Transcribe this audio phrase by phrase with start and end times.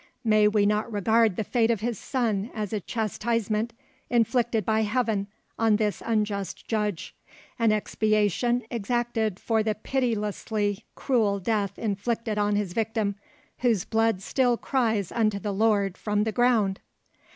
[0.23, 3.71] May we not regard the fate of his son as a chastisement
[4.09, 5.27] inflicted by Heaven
[5.59, 13.13] on this unjust judge—an expiation exacted for the pitilessly cruel death inflicted on his victim,
[13.59, 16.79] whose blood still cries unto the Lord from the ground?"